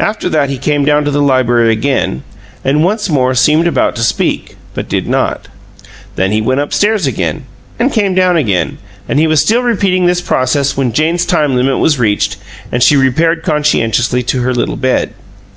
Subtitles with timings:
[0.00, 2.24] After that he came down to the library again
[2.64, 5.46] and once more seemed about to speak, but did not.
[6.16, 7.44] Then he went up stairs again,
[7.78, 11.78] and came down again, and he was still repeating this process when Jane's time limit
[11.78, 12.38] was reached
[12.72, 15.14] and she repaired conscientiously to her little bed.